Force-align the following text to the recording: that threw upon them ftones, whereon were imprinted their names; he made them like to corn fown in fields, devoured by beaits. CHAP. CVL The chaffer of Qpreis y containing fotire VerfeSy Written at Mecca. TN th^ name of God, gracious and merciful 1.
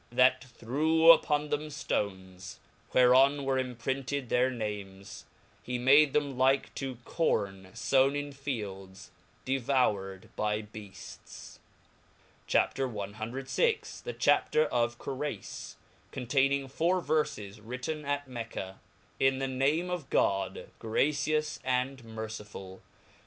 that 0.09 0.43
threw 0.45 1.11
upon 1.11 1.49
them 1.49 1.67
ftones, 1.67 2.57
whereon 2.91 3.43
were 3.45 3.59
imprinted 3.59 4.29
their 4.29 4.49
names; 4.49 5.25
he 5.61 5.77
made 5.77 6.11
them 6.11 6.35
like 6.39 6.73
to 6.73 6.95
corn 7.05 7.65
fown 7.75 8.15
in 8.17 8.31
fields, 8.31 9.11
devoured 9.45 10.29
by 10.35 10.59
beaits. 10.63 11.59
CHAP. 12.47 12.73
CVL 12.73 14.01
The 14.03 14.13
chaffer 14.13 14.63
of 14.65 14.97
Qpreis 14.97 15.75
y 15.75 15.77
containing 16.11 16.67
fotire 16.67 17.03
VerfeSy 17.05 17.59
Written 17.63 18.03
at 18.03 18.27
Mecca. 18.27 18.79
TN 19.19 19.35
th^ 19.37 19.49
name 19.51 19.91
of 19.91 20.09
God, 20.09 20.69
gracious 20.79 21.59
and 21.63 22.03
merciful 22.03 22.77
1. 22.77 22.81